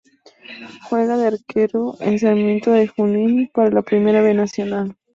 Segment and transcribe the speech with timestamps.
[0.89, 4.95] Juega de arquero en Sarmiento de Junín de la Primera B Nacional.